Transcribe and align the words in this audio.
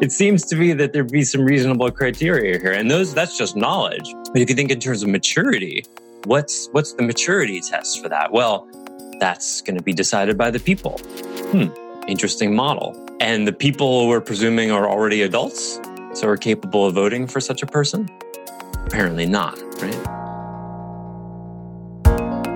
It 0.00 0.12
seems 0.12 0.44
to 0.46 0.54
me 0.54 0.74
that 0.74 0.92
there'd 0.92 1.10
be 1.10 1.24
some 1.24 1.42
reasonable 1.42 1.90
criteria 1.90 2.60
here, 2.60 2.70
and 2.70 2.88
those 2.88 3.12
that's 3.12 3.36
just 3.36 3.56
knowledge. 3.56 4.14
But 4.32 4.40
if 4.40 4.48
you 4.48 4.54
think 4.54 4.70
in 4.70 4.78
terms 4.78 5.02
of 5.02 5.08
maturity, 5.08 5.84
what's 6.24 6.68
what's 6.70 6.92
the 6.92 7.02
maturity 7.02 7.60
test 7.60 8.00
for 8.00 8.08
that? 8.08 8.30
Well, 8.30 8.68
that's 9.18 9.60
going 9.60 9.76
to 9.76 9.82
be 9.82 9.92
decided 9.92 10.38
by 10.38 10.52
the 10.52 10.60
people. 10.60 10.98
Hmm, 11.50 11.70
interesting 12.06 12.54
model. 12.54 12.94
And 13.18 13.48
the 13.48 13.52
people 13.52 14.06
we're 14.06 14.20
presuming 14.20 14.70
are 14.70 14.88
already 14.88 15.22
adults, 15.22 15.80
so 16.14 16.28
are 16.28 16.36
capable 16.36 16.86
of 16.86 16.94
voting 16.94 17.26
for 17.26 17.40
such 17.40 17.64
a 17.64 17.66
person? 17.66 18.08
Apparently 18.86 19.26
not, 19.26 19.58
right? 19.82 20.06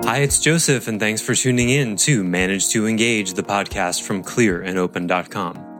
Hi, 0.05 0.19
it's 0.19 0.39
Joseph, 0.39 0.87
and 0.87 0.97
thanks 0.97 1.21
for 1.21 1.35
tuning 1.35 1.69
in 1.69 1.97
to 1.97 2.23
Manage 2.23 2.69
to 2.69 2.87
Engage, 2.87 3.33
the 3.33 3.43
podcast 3.43 4.03
from 4.03 4.23
clearandopen.com. 4.23 5.72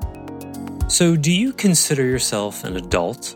So, 0.88 1.16
do 1.16 1.32
you 1.32 1.54
consider 1.54 2.04
yourself 2.04 2.64
an 2.64 2.76
adult? 2.76 3.36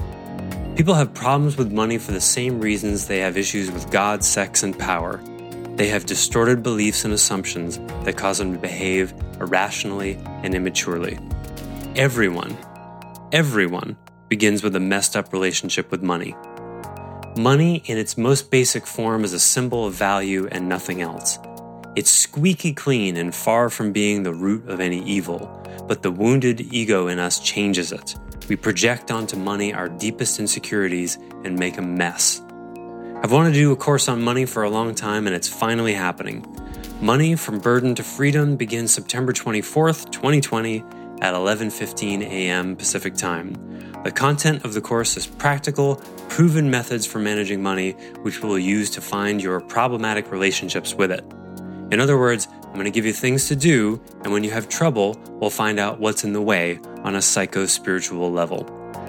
People 0.77 0.95
have 0.95 1.13
problems 1.15 1.57
with 1.57 1.73
money 1.73 1.99
for 1.99 2.13
the 2.13 2.21
same 2.21 2.61
reasons 2.61 3.07
they 3.07 3.19
have 3.19 3.37
issues 3.37 3.71
with 3.71 3.91
God, 3.91 4.23
sex, 4.23 4.63
and 4.63 4.79
power. 4.79 5.21
They 5.75 5.89
have 5.89 6.07
distorted 6.07 6.63
beliefs 6.63 7.05
and 7.05 7.13
assumptions 7.13 7.79
that 8.05 8.17
cause 8.17 8.39
them 8.39 8.53
to 8.53 8.59
behave 8.59 9.13
irrationally 9.41 10.19
and 10.43 10.55
immaturely. 10.55 11.19
Everyone, 11.97 12.57
everyone 13.33 13.97
begins 14.29 14.63
with 14.63 14.77
a 14.77 14.81
messed 14.81 15.17
up 15.17 15.33
relationship 15.33 15.91
with 15.91 16.03
money. 16.03 16.35
Money, 17.37 17.83
in 17.85 17.99
its 17.99 18.17
most 18.17 18.51
basic 18.51 18.87
form, 18.87 19.23
is 19.23 19.35
a 19.35 19.39
symbol 19.39 19.85
of 19.85 19.93
value 19.93 20.49
and 20.51 20.67
nothing 20.67 21.03
else. 21.03 21.39
It's 21.95 22.11
squeaky 22.11 22.73
clean 22.73 23.19
and 23.19 23.35
far 23.35 23.69
from 23.69 23.93
being 23.93 24.23
the 24.23 24.33
root 24.33 24.67
of 24.71 24.81
any 24.81 25.03
evil, 25.05 25.63
but 25.87 26.03
the 26.03 26.11
wounded 26.11 26.73
ego 26.73 27.09
in 27.09 27.19
us 27.19 27.39
changes 27.39 27.93
it. 27.93 28.15
We 28.49 28.57
project 28.57 29.11
onto 29.11 29.37
money 29.37 29.75
our 29.75 29.87
deepest 29.87 30.41
insecurities 30.41 31.19
and 31.45 31.59
make 31.59 31.77
a 31.77 31.83
mess. 31.83 32.41
I've 33.23 33.33
wanted 33.33 33.53
to 33.53 33.61
do 33.61 33.73
a 33.73 33.77
course 33.77 34.09
on 34.09 34.23
money 34.23 34.47
for 34.47 34.63
a 34.63 34.71
long 34.71 34.95
time, 34.95 35.27
and 35.27 35.37
it's 35.37 35.49
finally 35.49 35.93
happening. 35.93 36.47
Money 37.03 37.37
from 37.37 37.59
Burden 37.59 37.95
to 37.97 38.03
Freedom 38.03 38.57
begins 38.57 38.95
September 38.95 39.35
24th, 39.35 40.11
2020 40.11 40.83
at 41.21 41.35
11:15 41.35 42.23
a.m. 42.23 42.77
Pacific 42.77 43.15
Time. 43.15 43.76
The 44.07 44.13
content 44.13 44.65
of 44.65 44.73
the 44.73 44.81
course 44.81 45.17
is 45.17 45.27
practical, 45.27 45.97
proven 46.29 46.71
methods 46.71 47.05
for 47.05 47.19
managing 47.19 47.61
money, 47.61 47.91
which 48.23 48.41
we 48.41 48.49
will 48.49 48.57
use 48.57 48.89
to 48.91 49.01
find 49.01 49.43
your 49.43 49.61
problematic 49.61 50.31
relationships 50.31 50.95
with 50.95 51.11
it. 51.11 51.25
In 51.91 51.99
other 51.99 52.17
words, 52.17 52.47
I'm 52.67 52.75
going 52.75 52.85
to 52.85 52.93
give 52.93 53.05
you 53.05 53.13
things 53.13 53.49
to 53.49 53.57
do, 53.57 54.01
and 54.23 54.33
when 54.33 54.45
you 54.45 54.53
have 54.53 54.69
trouble, 54.69 55.21
we'll 55.41 55.51
find 55.51 55.81
out 55.81 55.99
what's 55.99 56.23
in 56.23 56.35
the 56.35 56.41
way 56.41 56.79
on 57.03 57.17
a 57.17 57.21
psycho 57.21 57.67
spiritual 57.67 58.31
level. 58.31 58.65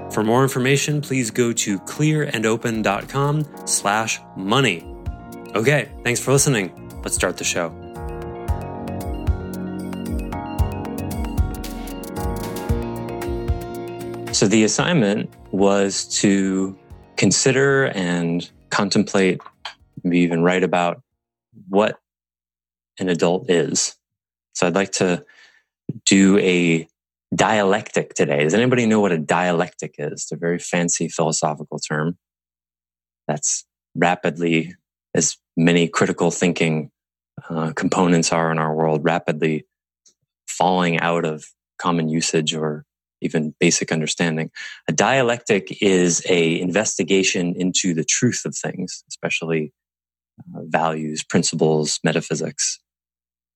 For 0.10 0.24
more 0.24 0.42
information, 0.42 1.02
please 1.02 1.30
go 1.30 1.54
to 1.54 1.78
clearandopen.com 1.82 3.68
slash 3.68 4.20
money. 4.36 4.84
Okay, 5.54 5.92
thanks 6.04 6.22
for 6.22 6.32
listening. 6.32 6.90
Let's 7.04 7.14
start 7.14 7.38
the 7.38 7.44
show. 7.44 7.87
So 14.38 14.48
the 14.48 14.66
assignment 14.66 15.34
was 15.52 16.06
to 16.20 16.78
consider 17.16 17.86
and 17.86 18.48
contemplate, 18.70 19.42
maybe 20.04 20.20
even 20.20 20.44
write 20.44 20.64
about 20.64 21.02
what 21.70 21.98
an 23.00 23.10
adult 23.10 23.50
is. 23.50 23.96
So 24.54 24.68
I'd 24.68 24.76
like 24.76 24.92
to 24.92 25.26
do 26.06 26.38
a 26.38 26.88
dialectic 27.34 28.14
today. 28.14 28.44
Does 28.44 28.54
anybody 28.54 28.86
know 28.86 29.00
what 29.00 29.12
a 29.12 29.18
dialectic 29.18 29.96
is? 29.98 30.12
It's 30.12 30.32
a 30.32 30.36
very 30.36 30.60
fancy 30.60 31.10
philosophical 31.10 31.80
term 31.80 32.20
that's 33.28 33.66
rapidly, 33.96 34.76
as 35.16 35.38
many 35.58 35.88
critical 35.88 36.30
thinking 36.30 36.92
uh, 37.50 37.74
components 37.76 38.32
are 38.32 38.52
in 38.52 38.60
our 38.60 38.76
world, 38.76 39.04
rapidly 39.04 39.66
falling 40.48 41.00
out 41.00 41.26
of 41.26 41.48
common 41.80 42.08
usage 42.08 42.54
or 42.54 42.86
even 43.22 43.54
basic 43.60 43.92
understanding. 43.92 44.52
A 44.88 44.92
dialectic 44.92 45.82
is 45.82 46.24
a 46.30 46.60
investigation 46.60 47.56
into 47.56 47.94
the 47.94 48.04
truth 48.04 48.44
of 48.46 48.56
things, 48.56 49.04
especially 49.10 49.74
uh, 50.40 50.62
values, 50.64 51.24
principles, 51.24 52.00
metaphysics. 52.04 52.80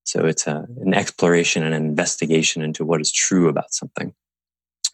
So 0.03 0.25
it's 0.25 0.47
a, 0.47 0.65
an 0.81 0.93
exploration 0.93 1.63
and 1.63 1.73
an 1.73 1.85
investigation 1.85 2.61
into 2.61 2.83
what 2.83 3.01
is 3.01 3.11
true 3.11 3.47
about 3.47 3.73
something. 3.73 4.13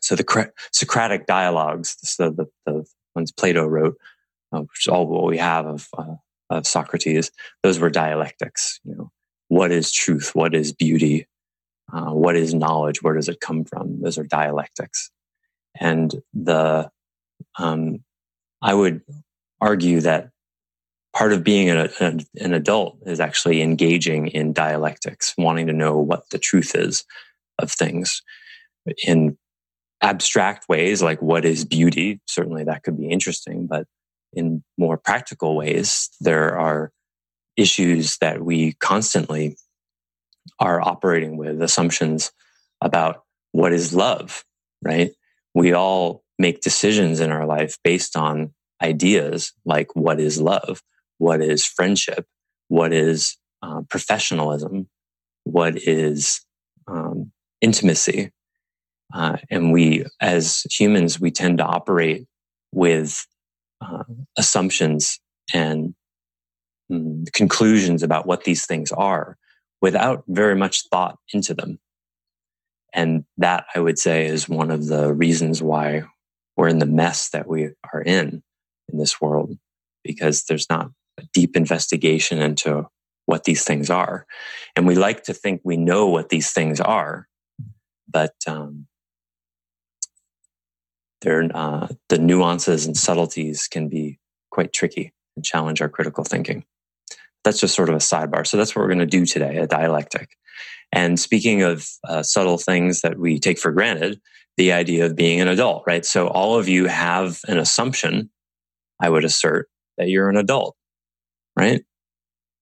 So 0.01 0.15
the 0.15 0.51
Socratic 0.71 1.25
dialogues, 1.25 1.95
the, 2.17 2.31
the, 2.31 2.45
the 2.65 2.85
ones 3.15 3.31
Plato 3.31 3.65
wrote, 3.65 3.97
uh, 4.53 4.59
which 4.61 4.85
is 4.85 4.87
all 4.87 5.07
what 5.07 5.25
we 5.25 5.37
have 5.37 5.65
of, 5.65 5.87
uh, 5.97 6.15
of 6.49 6.67
Socrates, 6.67 7.31
those 7.63 7.79
were 7.79 7.89
dialectics. 7.89 8.79
You 8.83 8.95
know, 8.95 9.11
what 9.47 9.71
is 9.71 9.91
truth? 9.91 10.35
What 10.35 10.53
is 10.53 10.73
beauty? 10.73 11.27
Uh, 11.91 12.11
what 12.11 12.35
is 12.35 12.53
knowledge? 12.53 13.01
Where 13.01 13.13
does 13.13 13.29
it 13.29 13.39
come 13.39 13.63
from? 13.63 14.01
Those 14.01 14.17
are 14.17 14.23
dialectics. 14.23 15.09
And 15.79 16.13
the, 16.33 16.89
um, 17.57 18.03
I 18.61 18.73
would 18.73 19.01
argue 19.61 20.01
that 20.01 20.29
part 21.13 21.33
of 21.33 21.43
being 21.43 21.69
an, 21.69 21.89
an, 21.99 22.19
an 22.35 22.53
adult 22.53 22.97
is 23.05 23.19
actually 23.19 23.61
engaging 23.61 24.27
in 24.27 24.53
dialectics, 24.53 25.33
wanting 25.37 25.67
to 25.67 25.73
know 25.73 25.97
what 25.97 26.29
the 26.29 26.39
truth 26.39 26.75
is 26.75 27.05
of 27.59 27.71
things. 27.71 28.21
In 29.05 29.37
abstract 30.01 30.69
ways, 30.69 31.01
like 31.01 31.21
what 31.21 31.45
is 31.45 31.65
beauty, 31.65 32.19
certainly 32.27 32.63
that 32.65 32.83
could 32.83 32.97
be 32.97 33.09
interesting. 33.09 33.65
But 33.67 33.87
in 34.33 34.63
more 34.77 34.97
practical 34.97 35.55
ways, 35.55 36.09
there 36.19 36.57
are 36.57 36.91
issues 37.55 38.17
that 38.17 38.43
we 38.43 38.73
constantly 38.73 39.57
are 40.59 40.81
operating 40.81 41.37
with 41.37 41.61
assumptions 41.61 42.31
about 42.81 43.23
what 43.51 43.73
is 43.73 43.93
love, 43.93 44.43
right? 44.83 45.11
We 45.53 45.73
all 45.73 46.23
make 46.37 46.61
decisions 46.61 47.19
in 47.19 47.31
our 47.31 47.45
life 47.45 47.77
based 47.83 48.15
on 48.15 48.53
ideas 48.81 49.53
like 49.65 49.95
what 49.95 50.19
is 50.19 50.39
love, 50.39 50.81
what 51.17 51.41
is 51.41 51.65
friendship, 51.65 52.25
what 52.67 52.93
is 52.93 53.37
uh, 53.63 53.81
professionalism, 53.89 54.87
what 55.43 55.77
is 55.77 56.41
um, 56.87 57.31
intimacy. 57.61 58.31
Uh, 59.13 59.37
and 59.49 59.71
we, 59.71 60.05
as 60.21 60.63
humans, 60.69 61.19
we 61.19 61.31
tend 61.31 61.57
to 61.57 61.65
operate 61.65 62.27
with 62.73 63.25
uh, 63.81 64.03
assumptions 64.37 65.19
and 65.53 65.95
mm, 66.91 67.31
conclusions 67.33 68.03
about 68.03 68.27
what 68.27 68.43
these 68.43 68.65
things 68.65 68.91
are 68.91 69.37
without 69.81 70.23
very 70.27 70.55
much 70.55 70.87
thought 70.89 71.17
into 71.33 71.53
them. 71.53 71.79
And 72.93 73.25
that 73.37 73.65
I 73.75 73.79
would 73.79 73.99
say 73.99 74.25
is 74.25 74.49
one 74.49 74.71
of 74.71 74.87
the 74.87 75.13
reasons 75.13 75.61
why 75.61 76.03
we're 76.55 76.69
in 76.69 76.79
the 76.79 76.85
mess 76.85 77.29
that 77.29 77.47
we 77.47 77.69
are 77.93 78.01
in 78.01 78.41
in 78.91 78.97
this 78.97 79.21
world, 79.21 79.57
because 80.03 80.45
there's 80.45 80.69
not 80.69 80.89
a 81.19 81.23
deep 81.33 81.55
investigation 81.55 82.39
into 82.39 82.87
what 83.25 83.43
these 83.43 83.63
things 83.63 83.89
are. 83.89 84.25
And 84.75 84.87
we 84.87 84.95
like 84.95 85.23
to 85.23 85.33
think 85.33 85.61
we 85.63 85.77
know 85.77 86.07
what 86.07 86.29
these 86.29 86.51
things 86.51 86.79
are, 86.79 87.27
but 88.07 88.33
um, 88.47 88.87
they're, 91.21 91.49
uh, 91.53 91.89
the 92.09 92.17
nuances 92.17 92.85
and 92.85 92.95
subtleties 92.95 93.67
can 93.67 93.89
be 93.89 94.17
quite 94.49 94.71
tricky 94.71 95.13
and 95.35 95.43
challenge 95.43 95.81
our 95.81 95.89
critical 95.89 96.23
thinking. 96.23 96.63
That's 97.47 97.61
just 97.61 97.75
sort 97.75 97.87
of 97.87 97.95
a 97.95 97.99
sidebar. 97.99 98.45
So 98.45 98.57
that's 98.57 98.75
what 98.75 98.81
we're 98.81 98.89
going 98.89 98.99
to 98.99 99.05
do 99.05 99.25
today, 99.25 99.55
a 99.55 99.65
dialectic. 99.65 100.31
And 100.91 101.17
speaking 101.17 101.61
of 101.61 101.87
uh, 102.05 102.21
subtle 102.21 102.57
things 102.57 102.99
that 103.03 103.17
we 103.17 103.39
take 103.39 103.57
for 103.57 103.71
granted, 103.71 104.19
the 104.57 104.73
idea 104.73 105.05
of 105.05 105.15
being 105.15 105.39
an 105.39 105.47
adult, 105.47 105.85
right? 105.87 106.05
So 106.05 106.27
all 106.27 106.59
of 106.59 106.67
you 106.67 106.87
have 106.87 107.39
an 107.47 107.57
assumption, 107.57 108.29
I 109.01 109.09
would 109.09 109.23
assert, 109.23 109.69
that 109.97 110.09
you're 110.09 110.29
an 110.29 110.35
adult, 110.35 110.75
right? 111.57 111.85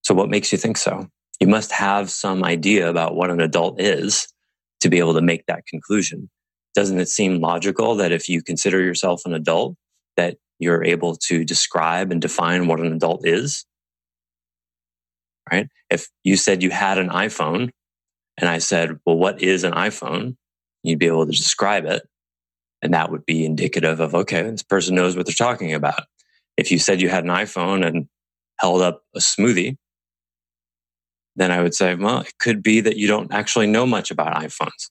So 0.02 0.14
what 0.14 0.30
makes 0.30 0.52
you 0.52 0.58
think 0.58 0.76
so? 0.76 1.08
You 1.40 1.48
must 1.48 1.72
have 1.72 2.08
some 2.08 2.44
idea 2.44 2.88
about 2.88 3.16
what 3.16 3.30
an 3.30 3.40
adult 3.40 3.80
is 3.80 4.28
to 4.82 4.88
be 4.88 5.00
able 5.00 5.14
to 5.14 5.20
make 5.20 5.46
that 5.46 5.66
conclusion. 5.66 6.30
Doesn't 6.76 7.00
it 7.00 7.08
seem 7.08 7.40
logical 7.40 7.96
that 7.96 8.12
if 8.12 8.28
you 8.28 8.40
consider 8.40 8.80
yourself 8.80 9.22
an 9.24 9.34
adult, 9.34 9.74
that 10.16 10.36
you're 10.60 10.84
able 10.84 11.16
to 11.26 11.44
describe 11.44 12.12
and 12.12 12.22
define 12.22 12.68
what 12.68 12.78
an 12.78 12.92
adult 12.92 13.26
is? 13.26 13.66
Right? 15.50 15.68
If 15.90 16.08
you 16.24 16.36
said 16.36 16.62
you 16.62 16.70
had 16.70 16.98
an 16.98 17.08
iPhone 17.08 17.70
and 18.38 18.48
I 18.48 18.58
said, 18.58 18.98
well, 19.06 19.16
what 19.16 19.42
is 19.42 19.64
an 19.64 19.72
iPhone? 19.72 20.36
You'd 20.82 20.98
be 20.98 21.06
able 21.06 21.26
to 21.26 21.32
describe 21.32 21.84
it. 21.84 22.02
And 22.82 22.92
that 22.94 23.10
would 23.10 23.24
be 23.24 23.44
indicative 23.44 24.00
of, 24.00 24.14
okay, 24.14 24.42
this 24.42 24.62
person 24.62 24.94
knows 24.94 25.16
what 25.16 25.26
they're 25.26 25.34
talking 25.34 25.72
about. 25.72 26.02
If 26.56 26.70
you 26.70 26.78
said 26.78 27.00
you 27.00 27.08
had 27.08 27.24
an 27.24 27.30
iPhone 27.30 27.86
and 27.86 28.08
held 28.60 28.82
up 28.82 29.02
a 29.14 29.20
smoothie, 29.20 29.76
then 31.36 31.50
I 31.50 31.62
would 31.62 31.74
say, 31.74 31.94
well, 31.94 32.20
it 32.20 32.32
could 32.38 32.62
be 32.62 32.80
that 32.80 32.96
you 32.96 33.06
don't 33.06 33.32
actually 33.32 33.66
know 33.66 33.86
much 33.86 34.10
about 34.10 34.34
iPhones 34.42 34.90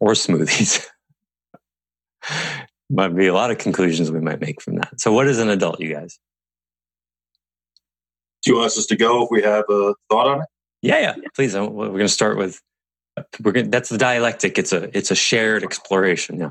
or 0.00 0.12
smoothies. 0.12 0.86
might 2.90 3.14
be 3.14 3.26
a 3.26 3.34
lot 3.34 3.50
of 3.50 3.58
conclusions 3.58 4.10
we 4.10 4.20
might 4.20 4.40
make 4.40 4.60
from 4.60 4.76
that. 4.76 5.00
So, 5.00 5.12
what 5.12 5.26
is 5.26 5.38
an 5.38 5.48
adult, 5.48 5.80
you 5.80 5.92
guys? 5.92 6.18
Do 8.44 8.52
you 8.52 8.58
want 8.58 8.66
us 8.66 8.86
to 8.86 8.96
go 8.96 9.24
if 9.24 9.30
we 9.30 9.42
have 9.42 9.64
a 9.68 9.94
thought 10.10 10.26
on 10.26 10.42
it? 10.42 10.48
Yeah, 10.82 10.98
yeah. 10.98 11.14
Please. 11.34 11.54
We're 11.54 11.68
going 11.68 11.98
to 12.00 12.08
start 12.08 12.36
with. 12.36 12.60
We're 13.42 13.52
going. 13.52 13.70
That's 13.70 13.88
the 13.88 13.98
dialectic. 13.98 14.58
It's 14.58 14.72
a. 14.72 14.96
It's 14.96 15.10
a 15.10 15.14
shared 15.14 15.62
exploration. 15.62 16.38
Yeah. 16.38 16.50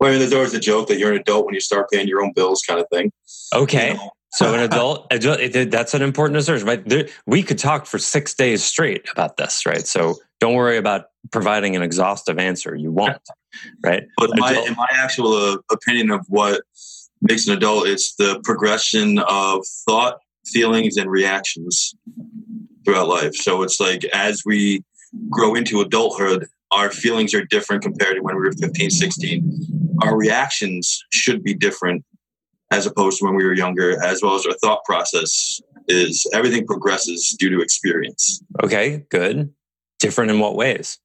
Well, 0.00 0.08
I 0.08 0.12
mean, 0.12 0.20
there's 0.20 0.32
always 0.32 0.54
a 0.54 0.60
joke 0.60 0.88
that 0.88 0.98
you're 0.98 1.12
an 1.12 1.20
adult 1.20 1.44
when 1.44 1.54
you 1.54 1.60
start 1.60 1.90
paying 1.90 2.08
your 2.08 2.22
own 2.22 2.32
bills, 2.34 2.62
kind 2.66 2.80
of 2.80 2.86
thing. 2.90 3.12
Okay. 3.54 3.88
You 3.88 3.94
know? 3.94 4.10
So 4.32 4.54
an 4.54 4.60
adult, 4.72 5.06
adult, 5.10 5.40
that's 5.70 5.94
an 5.94 6.02
important 6.02 6.38
assertion. 6.38 6.66
Right? 6.66 6.88
There, 6.88 7.08
we 7.26 7.42
could 7.42 7.58
talk 7.58 7.86
for 7.86 7.98
six 7.98 8.34
days 8.34 8.64
straight 8.64 9.08
about 9.12 9.36
this, 9.36 9.66
right? 9.66 9.86
So 9.86 10.16
don't 10.40 10.54
worry 10.54 10.78
about 10.78 11.06
providing 11.30 11.76
an 11.76 11.82
exhaustive 11.82 12.38
answer. 12.38 12.74
You 12.74 12.90
won't, 12.90 13.18
right? 13.84 14.04
But 14.16 14.30
my, 14.34 14.54
in 14.66 14.74
my 14.74 14.88
actual 14.92 15.34
uh, 15.34 15.58
opinion 15.70 16.10
of 16.10 16.24
what 16.28 16.62
makes 17.20 17.46
an 17.46 17.56
adult, 17.56 17.86
it's 17.86 18.14
the 18.14 18.40
progression 18.42 19.18
of 19.18 19.66
thought, 19.86 20.18
feelings, 20.46 20.96
and 20.96 21.10
reactions 21.10 21.94
throughout 22.84 23.08
life. 23.08 23.34
So 23.34 23.62
it's 23.62 23.80
like 23.80 24.04
as 24.06 24.42
we 24.44 24.82
grow 25.28 25.54
into 25.54 25.80
adulthood, 25.80 26.46
our 26.70 26.90
feelings 26.90 27.34
are 27.34 27.44
different 27.44 27.82
compared 27.82 28.16
to 28.16 28.22
when 28.22 28.36
we 28.36 28.42
were 28.42 28.52
15, 28.52 28.90
16. 28.90 29.96
Our 30.02 30.16
reactions 30.16 31.02
should 31.12 31.42
be 31.42 31.54
different 31.54 32.04
as 32.70 32.86
opposed 32.86 33.18
to 33.18 33.24
when 33.24 33.34
we 33.34 33.44
were 33.44 33.54
younger, 33.54 34.02
as 34.02 34.22
well 34.22 34.36
as 34.36 34.46
our 34.46 34.54
thought 34.62 34.84
process 34.84 35.60
is 35.88 36.24
everything 36.32 36.66
progresses 36.66 37.34
due 37.38 37.50
to 37.50 37.60
experience. 37.60 38.40
Okay, 38.62 39.04
good. 39.10 39.52
Different 39.98 40.30
in 40.30 40.38
what 40.38 40.54
ways? 40.54 40.98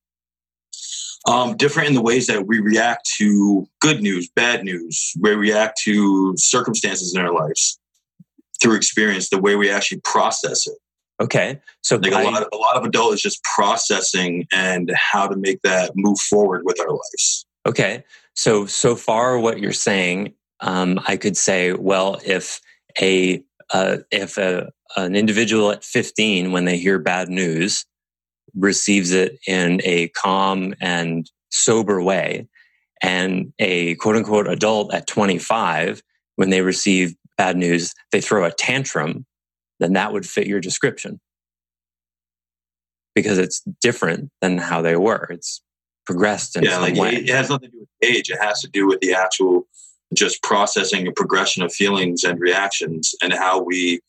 Um, 1.28 1.58
different 1.58 1.90
in 1.90 1.96
the 1.96 2.04
ways 2.04 2.28
that 2.28 2.46
we 2.46 2.60
react 2.60 3.10
to 3.18 3.68
good 3.82 4.02
news, 4.02 4.30
bad 4.36 4.64
news, 4.64 5.12
we 5.20 5.34
react 5.34 5.80
to 5.80 6.36
circumstances 6.38 7.16
in 7.16 7.22
our 7.22 7.34
lives 7.34 7.80
through 8.66 8.76
experience, 8.76 9.30
the 9.30 9.40
way 9.40 9.56
we 9.56 9.70
actually 9.70 10.02
process 10.02 10.66
it. 10.68 10.78
Okay, 11.22 11.62
so 11.82 11.96
like 11.96 12.12
I, 12.12 12.24
a 12.24 12.26
lot, 12.26 12.42
of, 12.42 12.50
a 12.52 12.58
lot 12.58 12.76
of 12.76 12.84
adult 12.84 13.14
is 13.14 13.22
just 13.22 13.42
processing 13.44 14.48
and 14.52 14.92
how 14.96 15.28
to 15.28 15.38
make 15.38 15.62
that 15.62 15.92
move 15.96 16.20
forward 16.20 16.64
with 16.66 16.80
our 16.82 16.90
lives. 16.90 17.46
Okay, 17.66 18.04
so 18.34 18.66
so 18.66 18.96
far 18.96 19.40
what 19.40 19.60
you're 19.60 19.72
saying, 19.72 20.34
um, 20.60 21.00
I 21.08 21.16
could 21.16 21.38
say, 21.38 21.72
well, 21.72 22.20
if 22.26 22.60
a 23.00 23.42
uh, 23.70 23.98
if 24.12 24.38
a, 24.38 24.72
an 24.98 25.16
individual 25.16 25.72
at 25.72 25.86
15, 25.86 26.52
when 26.52 26.66
they 26.66 26.78
hear 26.78 27.00
bad 27.00 27.30
news, 27.30 27.86
receives 28.54 29.12
it 29.12 29.40
in 29.48 29.80
a 29.86 30.10
calm 30.10 30.76
and 30.82 31.30
sober 31.50 32.02
way, 32.02 32.46
and 33.02 33.54
a 33.60 33.96
quote 33.96 34.18
unquote 34.18 34.50
adult 34.50 34.94
at 34.94 35.08
25, 35.08 36.04
when 36.36 36.50
they 36.50 36.62
receive 36.62 37.16
bad 37.38 37.58
news, 37.58 37.94
they 38.12 38.22
throw 38.22 38.46
a 38.46 38.52
tantrum 38.52 39.26
then 39.80 39.94
that 39.94 40.14
would 40.14 40.26
fit 40.26 40.48
your 40.48 40.60
description 40.60 41.20
because 43.14 43.38
it's 43.38 43.62
different 43.82 44.30
than 44.42 44.58
how 44.58 44.82
they 44.82 44.96
were. 44.96 45.28
It's 45.30 45.62
progressed 46.06 46.56
in 46.56 46.64
yeah, 46.64 46.78
like 46.78 46.96
way. 46.96 47.16
It 47.16 47.30
has 47.30 47.50
nothing 47.50 47.72
to 47.72 47.78
do 47.78 47.80
with 47.80 48.10
age. 48.10 48.30
It 48.30 48.42
has 48.42 48.62
to 48.62 48.70
do 48.70 48.88
with 48.88 49.00
the 49.00 49.14
actual 49.14 49.68
just 50.14 50.42
processing 50.44 51.08
a 51.08 51.12
progression 51.12 51.64
of 51.64 51.74
feelings 51.74 52.24
and 52.24 52.40
reactions 52.40 53.16
and 53.22 53.34
how 53.34 53.62
we 53.62 54.00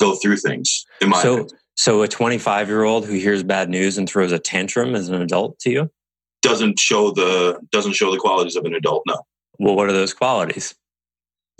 go 0.00 0.14
through 0.14 0.36
things. 0.36 0.84
In 1.00 1.08
my 1.10 1.22
so, 1.22 1.32
opinion. 1.34 1.58
so 1.76 2.02
a 2.02 2.08
25 2.08 2.68
year 2.68 2.84
old 2.84 3.06
who 3.06 3.14
hears 3.14 3.42
bad 3.42 3.68
news 3.68 3.98
and 3.98 4.08
throws 4.08 4.32
a 4.32 4.38
tantrum 4.38 4.94
as 4.94 5.08
an 5.08 5.20
adult 5.20 5.58
to 5.60 5.70
you 5.70 5.90
doesn't 6.42 6.78
show 6.78 7.10
the 7.10 7.60
doesn't 7.70 7.92
show 7.92 8.10
the 8.10 8.18
qualities 8.18 8.56
of 8.56 8.64
an 8.64 8.74
adult. 8.74 9.02
No. 9.06 9.18
Well, 9.58 9.76
what 9.76 9.88
are 9.88 9.92
those 9.92 10.14
qualities? 10.14 10.74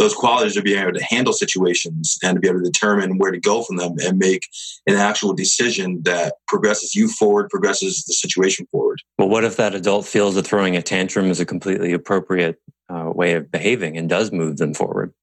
Those 0.03 0.15
qualities 0.15 0.57
of 0.57 0.65
being 0.65 0.83
able 0.83 0.93
to 0.93 1.05
handle 1.05 1.33
situations 1.33 2.19
and 2.23 2.35
to 2.35 2.41
be 2.41 2.49
able 2.49 2.59
to 2.59 2.65
determine 2.65 3.19
where 3.19 3.31
to 3.31 3.39
go 3.39 3.63
from 3.63 3.77
them 3.77 3.95
and 4.01 4.19
make 4.19 4.49
an 4.87 4.97
actual 4.97 5.33
decision 5.33 6.03
that 6.03 6.35
progresses 6.49 6.95
you 6.95 7.09
forward, 7.09 7.49
progresses 7.49 8.05
the 8.05 8.13
situation 8.13 8.67
forward. 8.73 9.01
Well, 9.19 9.29
what 9.29 9.45
if 9.45 9.57
that 9.57 9.75
adult 9.75 10.07
feels 10.07 10.35
that 10.35 10.47
throwing 10.47 10.77
a 10.77 10.83
tantrum 10.83 11.31
is 11.31 11.39
a 11.39 11.47
completely 11.47 11.93
appropriate 11.93 12.61
uh, 12.89 13.13
way 13.15 13.35
of 13.35 13.51
behaving 13.51 13.97
and 13.97 14.09
does 14.09 14.33
move 14.33 14.57
them 14.57 14.75
forward? 14.75 15.15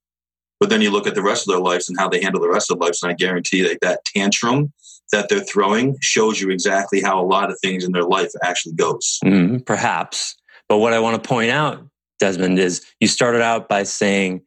But 0.62 0.70
then 0.70 0.82
you 0.82 0.92
look 0.92 1.08
at 1.08 1.16
the 1.16 1.24
rest 1.24 1.48
of 1.48 1.54
their 1.54 1.62
lives 1.62 1.90
and 1.90 1.98
how 2.00 2.10
they 2.10 2.22
handle 2.22 2.42
the 2.42 2.50
rest 2.50 2.72
of 2.72 2.80
their 2.80 2.88
lives, 2.88 3.04
and 3.04 3.12
I 3.12 3.16
guarantee 3.16 3.62
that 3.62 3.80
that 3.82 4.06
tantrum 4.06 4.74
that 5.12 5.28
they're 5.30 5.40
throwing 5.40 5.98
shows 6.02 6.40
you 6.40 6.52
exactly 6.52 7.02
how 7.02 7.20
a 7.20 7.26
lot 7.26 7.50
of 7.50 7.58
things 7.62 7.84
in 7.84 7.92
their 7.92 8.04
life 8.04 8.32
actually 8.44 8.76
goes. 8.76 9.20
Mm, 9.24 9.66
perhaps. 9.66 10.36
But 10.68 10.78
what 10.78 10.94
I 10.94 11.00
want 11.00 11.22
to 11.22 11.28
point 11.28 11.50
out, 11.50 11.84
Desmond, 12.20 12.60
is 12.60 12.86
you 13.00 13.08
started 13.08 13.42
out 13.42 13.68
by 13.68 13.84
saying 13.84 14.42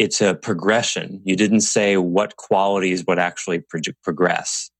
it's 0.00 0.22
a 0.22 0.34
progression. 0.34 1.20
You 1.24 1.36
didn't 1.36 1.60
say 1.60 1.98
what 1.98 2.36
qualities 2.36 3.04
would 3.06 3.18
actually 3.18 3.58
pro- 3.60 3.82
progress. 4.02 4.70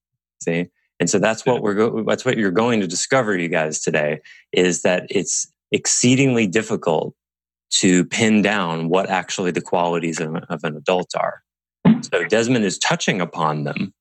See? 0.42 0.68
And 0.98 1.10
so 1.10 1.18
that's 1.18 1.44
what 1.44 1.62
we're 1.62 1.74
go- 1.74 2.04
that's 2.04 2.24
what 2.24 2.38
you're 2.38 2.50
going 2.50 2.80
to 2.80 2.86
discover 2.86 3.36
you 3.36 3.48
guys 3.48 3.80
today 3.80 4.20
is 4.52 4.80
that 4.80 5.06
it's 5.10 5.46
exceedingly 5.72 6.46
difficult 6.46 7.14
to 7.80 8.06
pin 8.06 8.40
down 8.40 8.88
what 8.88 9.10
actually 9.10 9.50
the 9.50 9.60
qualities 9.60 10.20
of, 10.20 10.34
of 10.48 10.64
an 10.64 10.74
adult 10.74 11.10
are. 11.14 11.42
So 12.00 12.24
Desmond 12.24 12.64
is 12.64 12.78
touching 12.78 13.20
upon 13.20 13.64
them, 13.64 13.92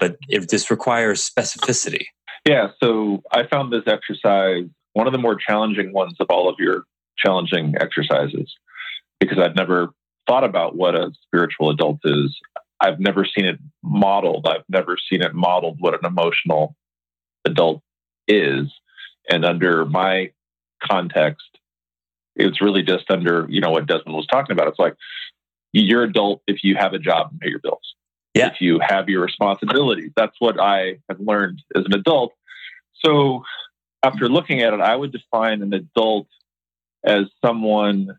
but 0.00 0.16
if 0.28 0.46
this 0.46 0.70
requires 0.70 1.28
specificity. 1.28 2.06
Yeah, 2.48 2.68
so 2.80 3.24
I 3.32 3.48
found 3.48 3.72
this 3.72 3.82
exercise 3.88 4.64
one 4.92 5.08
of 5.08 5.12
the 5.12 5.18
more 5.18 5.34
challenging 5.34 5.92
ones 5.92 6.14
of 6.20 6.28
all 6.30 6.48
of 6.48 6.54
your 6.60 6.84
challenging 7.18 7.74
exercises 7.80 8.54
because 9.18 9.38
I'd 9.38 9.56
never 9.56 9.92
thought 10.28 10.44
about 10.44 10.76
what 10.76 10.94
a 10.94 11.10
spiritual 11.24 11.70
adult 11.70 11.98
is. 12.04 12.36
I've 12.80 13.00
never 13.00 13.24
seen 13.24 13.46
it 13.46 13.58
modeled. 13.82 14.46
I've 14.46 14.64
never 14.68 14.96
seen 15.10 15.22
it 15.22 15.34
modeled 15.34 15.78
what 15.80 15.94
an 15.94 16.04
emotional 16.04 16.76
adult 17.44 17.82
is. 18.28 18.72
And 19.30 19.44
under 19.44 19.84
my 19.84 20.30
context, 20.82 21.46
it's 22.36 22.60
really 22.60 22.82
just 22.82 23.10
under, 23.10 23.46
you 23.48 23.60
know, 23.60 23.70
what 23.70 23.86
Desmond 23.86 24.16
was 24.16 24.26
talking 24.26 24.52
about. 24.52 24.68
It's 24.68 24.78
like 24.78 24.94
you're 25.72 26.04
adult 26.04 26.42
if 26.46 26.62
you 26.62 26.76
have 26.76 26.92
a 26.92 26.98
job 26.98 27.28
and 27.30 27.40
pay 27.40 27.50
your 27.50 27.58
bills. 27.58 27.94
Yeah. 28.34 28.48
If 28.48 28.60
you 28.60 28.78
have 28.80 29.08
your 29.08 29.22
responsibilities. 29.22 30.12
That's 30.14 30.36
what 30.38 30.60
I 30.60 30.98
have 31.08 31.18
learned 31.18 31.62
as 31.74 31.84
an 31.84 31.94
adult. 31.94 32.32
So 33.04 33.42
after 34.04 34.28
looking 34.28 34.60
at 34.60 34.72
it, 34.72 34.80
I 34.80 34.94
would 34.94 35.12
define 35.12 35.62
an 35.62 35.72
adult 35.72 36.28
as 37.04 37.24
someone 37.44 38.16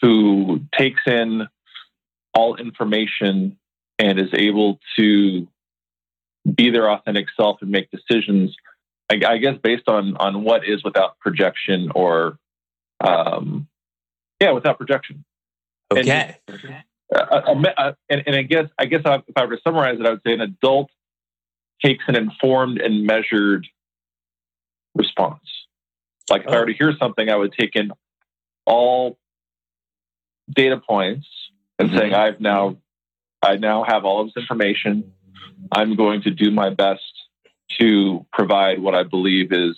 who 0.00 0.60
takes 0.76 1.00
in 1.06 1.46
all 2.34 2.56
information 2.56 3.58
and 3.98 4.18
is 4.18 4.30
able 4.32 4.78
to 4.98 5.46
be 6.54 6.70
their 6.70 6.90
authentic 6.90 7.26
self 7.36 7.58
and 7.60 7.70
make 7.70 7.88
decisions 7.90 8.54
I, 9.10 9.20
I, 9.26 9.38
guess 9.38 9.56
based 9.62 9.88
on 9.88 10.16
on 10.16 10.44
what 10.44 10.66
is 10.66 10.82
without 10.84 11.18
projection 11.18 11.90
or 11.94 12.38
um 13.04 13.68
yeah 14.40 14.52
without 14.52 14.78
projection. 14.78 15.24
Okay. 15.92 16.36
and, 17.10 17.66
uh, 17.66 17.70
uh, 17.76 17.92
and, 18.08 18.22
and 18.26 18.36
i 18.36 18.42
guess 18.42 18.66
i 18.78 18.84
guess 18.84 19.00
if 19.04 19.36
i 19.36 19.44
were 19.44 19.56
to 19.56 19.62
summarize 19.66 19.98
it 19.98 20.06
i 20.06 20.10
would 20.10 20.22
say 20.24 20.32
an 20.32 20.40
adult 20.40 20.90
takes 21.84 22.04
an 22.08 22.16
informed 22.16 22.78
and 22.78 23.04
measured 23.04 23.66
response. 24.94 25.40
Like 26.28 26.42
if 26.42 26.48
oh. 26.48 26.52
i 26.52 26.58
were 26.60 26.66
to 26.66 26.74
hear 26.74 26.94
something 26.98 27.28
i 27.28 27.36
would 27.36 27.52
take 27.52 27.74
in 27.74 27.90
all 28.64 29.18
data 30.54 30.76
points 30.78 31.26
and 31.78 31.88
mm-hmm. 31.88 31.98
saying 31.98 32.14
I've 32.14 32.40
now 32.40 32.76
I 33.42 33.56
now 33.56 33.84
have 33.84 34.04
all 34.04 34.20
of 34.20 34.28
this 34.28 34.42
information. 34.42 35.12
I'm 35.72 35.96
going 35.96 36.22
to 36.22 36.30
do 36.30 36.50
my 36.50 36.70
best 36.70 37.02
to 37.78 38.26
provide 38.32 38.80
what 38.80 38.94
I 38.94 39.02
believe 39.02 39.52
is 39.52 39.76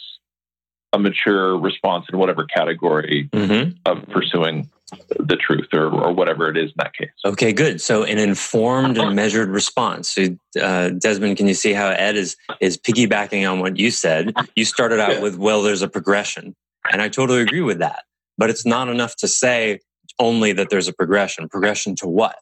a 0.93 0.99
mature 0.99 1.59
response 1.59 2.07
in 2.13 2.19
whatever 2.19 2.45
category 2.45 3.29
mm-hmm. 3.33 3.73
of 3.87 4.07
pursuing 4.09 4.71
the 5.19 5.37
truth 5.37 5.69
or, 5.73 5.89
or 5.89 6.13
whatever 6.13 6.51
it 6.51 6.57
is 6.57 6.71
in 6.71 6.75
that 6.77 6.93
case. 6.95 7.11
Okay, 7.25 7.53
good. 7.53 7.81
So 7.81 8.05
an 8.05 8.19
informed 8.19 8.99
and 8.99 9.17
measured 9.17 9.49
response. 9.49 10.11
So, 10.11 10.37
uh, 10.61 10.91
Desmond, 10.91 11.39
can 11.39 11.49
you 11.49 11.55
see 11.55 11.73
how 11.73 11.89
Ed 11.89 12.17
is 12.17 12.37
is 12.61 12.77
piggybacking 12.77 13.51
on 13.51 13.61
what 13.61 13.79
you 13.79 13.91
said? 13.91 14.35
You 14.55 14.65
started 14.65 15.01
out 15.01 15.13
yeah. 15.13 15.23
with, 15.23 15.39
well, 15.39 15.63
there's 15.63 15.83
a 15.83 15.89
progression, 15.89 16.55
and 16.93 17.01
I 17.01 17.09
totally 17.09 17.41
agree 17.41 17.63
with 17.63 17.79
that. 17.79 18.05
But 18.37 18.51
it's 18.51 18.67
not 18.67 18.89
enough 18.89 19.17
to 19.17 19.29
say, 19.29 19.81
only 20.19 20.53
that 20.53 20.71
there's 20.71 20.89
a 20.89 20.93
progression. 20.93 21.49
Progression 21.49 21.95
to 21.97 22.07
what? 22.07 22.37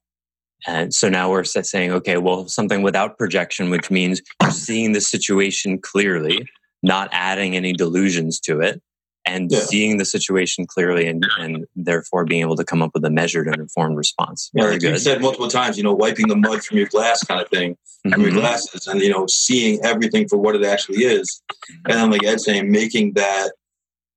And 0.67 0.93
so 0.93 1.09
now 1.09 1.31
we're 1.31 1.45
saying, 1.45 1.93
okay, 1.93 2.19
well, 2.19 2.49
something 2.49 2.83
without 2.83 3.19
projection, 3.19 3.71
which 3.71 3.91
means 3.91 4.21
you're 4.43 4.51
seeing 4.51 4.93
the 4.93 5.01
situation 5.01 5.79
clearly, 5.79 6.47
not 6.83 7.09
adding 7.13 7.57
any 7.57 7.73
delusions 7.73 8.41
to 8.41 8.61
it, 8.61 8.83
and 9.25 9.51
yeah. 9.51 9.61
seeing 9.61 9.99
the 9.99 10.05
situation 10.05 10.67
clearly, 10.67 11.07
and, 11.07 11.27
and 11.39 11.67
therefore 11.77 12.25
being 12.25 12.43
able 12.43 12.57
to 12.57 12.65
come 12.65 12.83
up 12.83 12.91
with 12.95 13.05
a 13.05 13.11
measured 13.11 13.47
and 13.47 13.57
informed 13.57 13.97
response. 13.97 14.51
Very 14.55 14.73
like 14.73 14.81
good. 14.81 14.93
You 14.93 14.99
said 14.99 15.21
multiple 15.21 15.49
times, 15.49 15.77
you 15.77 15.83
know, 15.83 15.95
wiping 15.95 16.29
the 16.29 16.37
mud 16.37 16.63
from 16.63 16.79
your 16.79 16.89
glass 16.89 17.23
kind 17.25 17.41
of 17.41 17.49
thing, 17.49 17.73
mm-hmm. 17.73 18.13
from 18.13 18.23
your 18.23 18.31
mm-hmm. 18.31 18.41
glasses, 18.41 18.87
and 18.87 19.01
you 19.01 19.11
know, 19.11 19.27
seeing 19.27 19.81
everything 19.85 20.29
for 20.29 20.37
what 20.37 20.57
it 20.57 20.65
actually 20.65 21.05
is, 21.05 21.43
and 21.87 21.95
then 21.95 22.11
like 22.11 22.25
Ed 22.25 22.41
saying, 22.41 22.71
making 22.71 23.15
that 23.15 23.53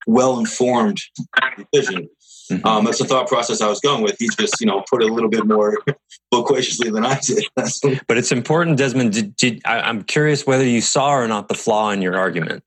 well 0.07 0.39
informed 0.39 0.99
decision 1.71 2.09
Mm-hmm. 2.57 2.67
Um, 2.67 2.85
that's 2.85 2.99
the 2.99 3.05
thought 3.05 3.27
process 3.27 3.61
I 3.61 3.67
was 3.67 3.79
going 3.79 4.03
with. 4.03 4.15
He 4.19 4.29
just, 4.29 4.59
you 4.59 4.67
know, 4.67 4.83
put 4.89 5.03
it 5.03 5.09
a 5.09 5.13
little 5.13 5.29
bit 5.29 5.45
more 5.45 5.77
loquaciously 6.31 6.89
than 6.89 7.05
I 7.05 7.19
did. 7.19 7.43
but 8.07 8.17
it's 8.17 8.31
important, 8.31 8.77
Desmond. 8.77 9.13
Did, 9.13 9.35
did, 9.35 9.61
I, 9.65 9.81
I'm 9.81 10.03
curious 10.03 10.45
whether 10.45 10.65
you 10.65 10.81
saw 10.81 11.11
or 11.11 11.27
not 11.27 11.47
the 11.47 11.55
flaw 11.55 11.89
in 11.91 12.01
your 12.01 12.17
argument, 12.17 12.63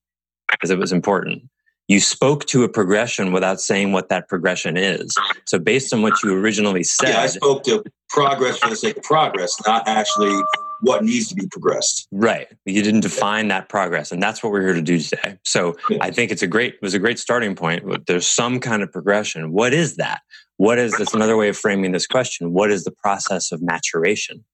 because 0.51 0.71
it 0.71 0.79
was 0.79 0.93
important. 0.93 1.43
You 1.89 2.01
spoke 2.01 2.47
to 2.47 2.65
a 2.65 2.69
progression 2.69 3.33
without 3.33 3.61
saying 3.61 3.93
what 3.93 4.09
that 4.09 4.29
progression 4.29 4.77
is. 4.77 5.15
So, 5.47 5.59
based 5.61 5.95
on 5.95 6.03
what 6.03 6.21
you 6.23 6.37
originally 6.37 6.83
said, 6.83 7.11
yeah, 7.11 7.21
I 7.21 7.27
spoke 7.29 7.63
to 7.65 7.85
progress 8.09 8.59
for 8.59 8.69
the 8.69 8.77
sake 8.77 8.97
of 8.97 9.05
progress, 9.05 9.55
not 9.65 9.87
actually 9.87 10.43
what 10.81 11.05
needs 11.05 11.29
to 11.29 11.35
be 11.35 11.47
progressed. 11.47 12.09
Right. 12.11 12.49
You 12.65 12.83
didn't 12.83 13.01
define 13.01 13.49
that 13.49 13.69
progress, 13.69 14.13
and 14.13 14.23
that's 14.23 14.43
what 14.43 14.53
we're 14.53 14.63
here 14.63 14.75
to 14.75 14.83
do 14.83 14.99
today. 14.99 15.39
So 15.45 15.75
yeah. 15.91 15.99
I 16.01 16.11
think 16.11 16.31
it's 16.31 16.43
a 16.43 16.47
great 16.47 16.75
it 16.75 16.83
was 16.83 16.95
a 16.95 16.99
great 16.99 17.19
starting 17.19 17.55
point. 17.55 18.07
There's 18.07 18.29
some 18.29 18.61
kind 18.61 18.83
of 18.83 18.93
progression. 18.93 19.53
What 19.53 19.73
is 19.73 19.97
that? 19.97 20.23
What 20.57 20.79
is 20.79 20.97
that's 20.97 21.15
another 21.15 21.37
way 21.37 21.49
of 21.49 21.57
framing 21.57 21.93
this 21.93 22.07
question? 22.07 22.53
What 22.53 22.71
is 22.71 22.85
the 22.85 22.91
process 22.91 23.53
of 23.53 23.63
maturation? 23.63 24.45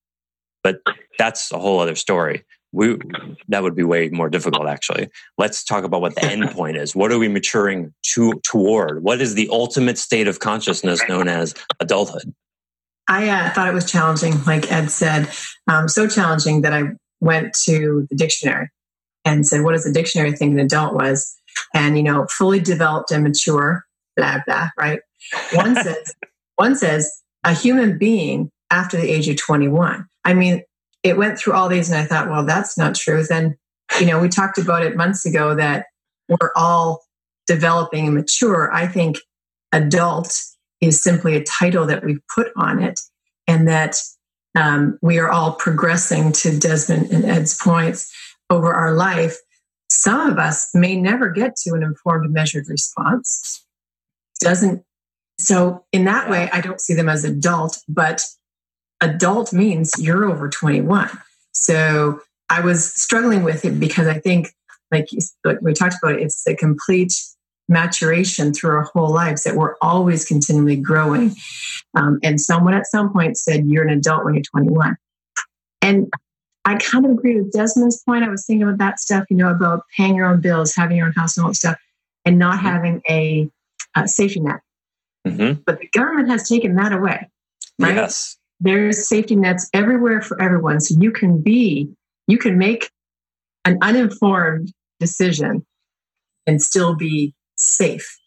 But 0.63 0.79
that's 1.19 1.51
a 1.53 1.59
whole 1.59 1.81
other 1.81 1.95
story. 1.95 2.45
We 2.73 2.99
that 3.49 3.63
would 3.63 3.75
be 3.75 3.85
way 3.85 4.09
more 4.09 4.31
difficult 4.31 4.67
actually. 4.67 5.09
Let's 5.39 5.63
talk 5.63 5.85
about 5.85 6.01
what 6.01 6.15
the 6.15 6.25
end 6.25 6.51
point 6.53 6.77
is. 6.77 6.97
What 6.97 7.13
are 7.13 7.19
we 7.19 7.29
maturing 7.29 7.93
to 8.15 8.41
toward? 8.45 9.03
What 9.03 9.21
is 9.21 9.35
the 9.35 9.49
ultimate 9.51 9.99
state 9.99 10.27
of 10.29 10.39
consciousness 10.39 11.03
known 11.09 11.29
as 11.29 11.55
adulthood? 11.81 12.35
I 13.09 13.29
uh, 13.29 13.51
thought 13.51 13.69
it 13.69 13.75
was 13.75 13.91
challenging, 13.91 14.43
like 14.45 14.71
Ed 14.71 14.91
said, 14.91 15.29
um, 15.69 15.89
so 15.89 16.07
challenging 16.09 16.63
that 16.63 16.73
I 16.73 16.83
went 17.21 17.55
to 17.65 18.07
the 18.11 18.17
dictionary 18.17 18.71
and 19.25 19.47
said, 19.47 19.63
"What 19.63 19.73
does 19.73 19.85
the 19.85 19.93
dictionary 19.93 20.33
think 20.33 20.53
an 20.53 20.59
adult 20.59 20.95
was?" 20.95 21.35
And 21.75 21.97
you 21.97 22.03
know, 22.03 22.27
fully 22.27 22.61
developed 22.61 23.11
and 23.11 23.25
mature, 23.25 23.85
blah 24.17 24.39
blah. 24.47 24.71
Right? 24.79 25.01
One 25.53 25.75
says, 25.83 26.15
one 26.57 26.77
says 26.77 27.11
a 27.45 27.55
human 27.55 27.99
being 27.99 28.51
after 28.71 28.97
the 28.97 29.11
age 29.11 29.29
of 29.29 29.37
twenty-one. 29.37 30.07
I 30.25 30.35
mean, 30.35 30.63
it 31.03 31.17
went 31.17 31.39
through 31.39 31.55
all 31.55 31.69
these, 31.69 31.91
and 31.91 31.99
I 31.99 32.05
thought, 32.05 32.31
well, 32.31 32.45
that's 32.45 32.79
not 32.79 32.95
true. 32.95 33.25
Then, 33.25 33.57
you 34.01 34.07
know, 34.07 34.21
we 34.21 34.29
talked 34.29 34.59
about 34.59 34.85
it 34.85 34.97
months 34.97 35.27
ago 35.27 35.55
that 35.57 35.87
we're 36.29 36.53
all 36.55 37.03
developing 37.47 38.07
and 38.07 38.15
mature. 38.15 38.73
I 38.73 38.87
think 38.87 39.19
adult 39.73 40.41
is 40.83 41.03
simply 41.03 41.37
a 41.37 41.45
title 41.45 41.87
that 41.87 42.05
we've 42.05 42.21
put 42.35 42.49
on 42.57 42.83
it, 42.83 43.01
and 43.47 43.67
that 43.69 43.97
um, 44.55 44.99
we 45.01 45.19
are 45.19 45.31
all 45.31 45.53
progressing 45.53 46.33
to 46.33 46.59
Desmond 46.59 47.11
and 47.11 47.25
Ed's 47.25 47.57
points 47.57 48.13
over 48.51 48.75
our 48.75 48.93
life. 48.93 49.39
Some 49.89 50.29
of 50.29 50.39
us 50.39 50.75
may 50.75 50.97
never 50.97 51.31
get 51.31 51.57
to 51.65 51.75
an 51.75 51.83
informed, 51.83 52.31
measured 52.31 52.69
response. 52.69 53.65
Doesn't 54.41 54.85
so 55.39 55.85
in 55.93 56.05
that 56.05 56.31
way, 56.31 56.49
I 56.53 56.61
don't 56.61 56.81
see 56.81 56.95
them 56.95 57.09
as 57.09 57.25
adult, 57.25 57.79
but 57.89 58.23
adult 59.01 59.53
means 59.53 59.93
you're 59.99 60.25
over 60.25 60.49
21. 60.49 61.11
So 61.53 62.21
I 62.49 62.61
was 62.61 62.93
struggling 62.95 63.43
with 63.43 63.65
it 63.65 63.81
because 63.81 64.07
I 64.07 64.19
think, 64.19 64.53
like, 64.91 65.09
like 65.45 65.61
we 65.61 65.73
talked 65.73 65.97
about, 66.03 66.21
it's 66.21 66.47
a 66.47 66.55
complete 66.55 67.13
maturation 67.73 68.53
through 68.53 68.71
our 68.71 68.83
whole 68.83 69.11
lives 69.11 69.45
that 69.45 69.57
we're 69.57 69.75
always 69.81 70.25
continually 70.25 70.77
growing. 70.77 71.35
Um, 71.95 72.21
and 72.23 72.41
someone 72.41 72.75
at 72.75 72.87
some 72.87 73.13
point 73.13 73.37
said, 73.37 73.67
You're 73.67 73.87
an 73.87 73.91
adult 73.91 74.25
when 74.25 74.35
you're 74.35 74.43
21. 74.43 74.97
And 75.83 76.13
I 76.65 76.77
kind 76.77 77.05
of 77.05 77.13
agree 77.13 77.41
with 77.41 77.53
Desmond's 77.53 78.03
point. 78.05 78.25
I 78.25 78.29
was 78.29 78.47
thinking 78.47 78.63
about 78.63 78.79
that 78.79 79.01
stuff, 79.01 79.25
you 79.29 79.37
know, 79.37 79.51
about 79.51 79.83
paying 79.97 80.15
your 80.15 80.27
own 80.27 80.41
bills, 80.41 80.75
having 80.75 80.97
your 80.97 81.07
own 81.07 81.13
house, 81.13 81.37
and 81.37 81.45
all 81.45 81.51
that 81.51 81.57
stuff, 81.57 81.79
and 82.25 82.39
not 82.39 82.59
mm-hmm. 82.59 82.67
having 82.67 83.03
a, 83.11 83.51
a 83.97 84.07
safety 84.07 84.41
net. 84.41 84.61
Mm-hmm. 85.27 85.61
But 85.67 85.81
the 85.81 85.89
government 85.89 86.31
has 86.31 86.49
taken 86.49 86.77
that 86.77 86.93
away. 86.93 87.29
Right? 87.79 87.95
Yes. 87.95 88.37
There's 88.61 89.09
safety 89.09 89.35
nets 89.35 89.69
everywhere 89.75 90.21
for 90.23 90.41
everyone. 90.41 90.81
So 90.81 90.95
you 91.01 91.11
can 91.11 91.43
be, 91.43 91.91
you 92.29 92.39
can 92.39 92.59
make 92.59 92.91
an 93.65 93.79
uninformed 93.83 94.73
decision 95.01 95.67
and 96.47 96.63
still 96.63 96.95
be 96.95 97.35
safe. 97.63 98.19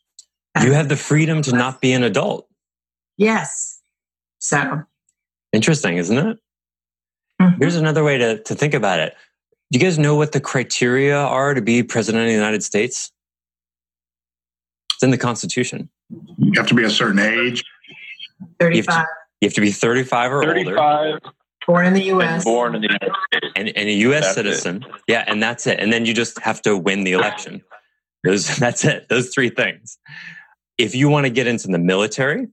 You 0.62 0.72
have 0.72 0.88
the 0.88 0.96
freedom 0.96 1.42
to 1.44 1.56
not 1.56 1.82
be 1.82 1.92
an 1.92 2.04
adult. 2.04 2.48
Yes. 3.18 3.82
So 4.39 4.84
interesting, 5.51 5.98
isn't 5.98 6.18
it? 6.18 6.38
Mm-hmm. 7.42 7.60
Here's 7.60 7.75
another 7.75 8.04
way 8.04 8.18
to, 8.18 8.42
to 8.44 8.56
think 8.56 8.74
about 8.74 9.00
it. 9.00 9.15
Do 9.72 9.80
you 9.80 9.86
guys 9.86 10.00
know 10.00 10.15
what 10.15 10.32
the 10.32 10.39
criteria 10.39 11.18
are 11.18 11.54
to 11.54 11.62
be 11.62 11.84
president 11.84 12.24
of 12.24 12.27
the 12.27 12.34
United 12.34 12.63
States? 12.63 13.12
It's 14.94 15.04
in 15.04 15.12
the 15.12 15.18
Constitution. 15.18 15.89
You 16.38 16.54
have 16.56 16.68
to 16.68 16.75
be 16.75 16.84
a 16.84 16.89
certain 16.89 17.20
age. 17.20 17.63
35. 18.60 18.75
You 18.75 18.75
have 18.75 18.86
to, 18.86 19.08
you 19.42 19.48
have 19.48 19.54
to 19.56 19.62
be 19.62 19.72
35 19.72 20.32
or 20.32 20.44
35. 20.44 20.77
older. 20.77 21.20
Born 21.68 21.86
in 21.88 21.94
the 21.94 22.04
U.S. 22.04 22.44
born 22.44 22.75
in 22.75 22.82
the 22.82 22.88
United 22.88 23.12
States. 23.27 23.54
And, 23.56 23.70
and 23.70 23.89
a 23.89 23.94
U.S. 23.94 24.24
That's 24.24 24.36
citizen. 24.36 24.84
It. 24.84 25.01
Yeah, 25.08 25.25
and 25.27 25.42
that's 25.42 25.65
it. 25.68 25.80
And 25.80 25.92
then 25.92 26.06
you 26.06 26.13
just 26.13 26.39
have 26.39 26.62
to 26.62 26.77
win 26.77 27.04
the 27.04 27.13
election. 27.13 27.63
Those, 28.25 28.58
that's 28.58 28.84
it. 28.84 29.08
Those 29.10 29.29
three 29.29 29.50
things. 29.50 29.98
If 30.77 30.94
you 30.94 31.08
want 31.08 31.25
to 31.25 31.29
get 31.29 31.48
into 31.48 31.67
the 31.67 31.79
military, 31.79 32.48